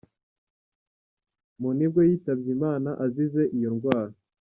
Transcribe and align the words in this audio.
Mu 1.61 1.69
nibwo 1.77 1.99
yitabye 2.09 2.49
Imana 2.57 2.89
azize 3.05 3.43
iyo 3.57 3.69
ndwara. 3.75 4.13